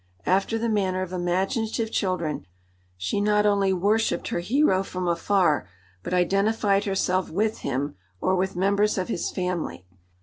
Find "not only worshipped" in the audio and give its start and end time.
3.21-4.29